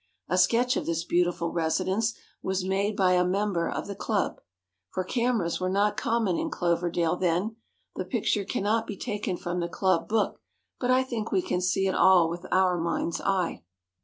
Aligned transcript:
A 0.27 0.35
sketch 0.39 0.75
of 0.77 0.87
this 0.87 1.03
beautiful 1.03 1.51
residence 1.51 2.15
was 2.41 2.65
made 2.65 2.97
by 2.97 3.11
a 3.13 3.23
member 3.23 3.69
of 3.69 3.85
the 3.85 3.93
club—for 3.93 5.03
cameras 5.03 5.59
were 5.61 5.69
not 5.69 5.95
common 5.95 6.39
in 6.39 6.49
Cloverdale 6.49 7.17
then—the 7.17 8.05
picture 8.05 8.43
cannot 8.43 8.87
be 8.87 8.97
taken 8.97 9.37
from 9.37 9.59
the 9.59 9.69
club 9.69 10.09
book, 10.09 10.41
but 10.79 10.89
I 10.89 11.03
think 11.03 11.31
we 11.31 11.43
can 11.43 11.61
see 11.61 11.85
it 11.85 11.93
all 11.93 12.31
with 12.31 12.47
our 12.51 12.79
mind's 12.79 13.21
eye. 13.23 13.61